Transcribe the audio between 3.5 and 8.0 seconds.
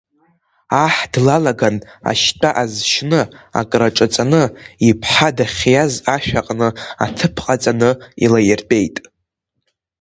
акраҿаҵаны, иԥҳа дахьиаз ашә аҟны аҭыԥ ҟаҵаны